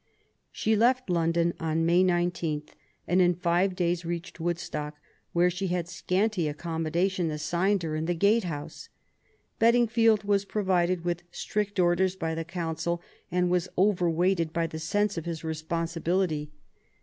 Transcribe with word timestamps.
She 0.51 0.75
left 0.75 1.11
London 1.11 1.53
on 1.59 1.85
May 1.85 2.01
19, 2.03 2.63
and 3.07 3.21
in 3.21 3.35
five 3.35 3.75
days 3.75 4.03
reached 4.03 4.39
Woodstock, 4.39 4.95
where 5.31 5.51
she 5.51 5.67
had 5.67 5.87
scanty 5.87 6.47
accommodation 6.47 7.29
assigned 7.29 7.83
her 7.83 7.95
in 7.95 8.05
the 8.07 8.15
gatehouse. 8.15 8.89
Bedingfield 9.59 10.23
was 10.23 10.43
provided 10.43 11.05
with 11.05 11.21
strict 11.29 11.79
orders 11.79 12.15
by 12.15 12.33
the 12.33 12.43
Council 12.43 12.99
and 13.29 13.51
was 13.51 13.69
over 13.77 14.09
weighted 14.09 14.51
by 14.51 14.65
the 14.65 14.79
sense 14.79 15.19
of 15.19 15.25
his 15.25 15.43
responsibility. 15.43 16.49